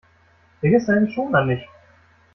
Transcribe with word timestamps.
Vergiss 0.61 0.87
deine 0.87 1.11
Schoner 1.11 1.45
nicht! 1.45 1.69